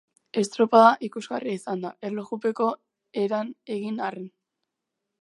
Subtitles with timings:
[0.41, 2.73] Estropada ikusgarria izan da, erlojupeko
[3.29, 4.29] eran egin arren.